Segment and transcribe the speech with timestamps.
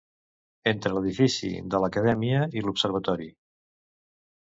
[0.69, 3.29] Entre l'edifici de l'Acadèmia i l'Observatori.